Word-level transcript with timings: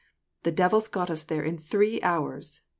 The 0.41 0.51
devils 0.51 0.87
got 0.87 1.11
us 1.11 1.23
there 1.23 1.43
in 1.43 1.59
three 1.59 2.01
hours. 2.01 2.61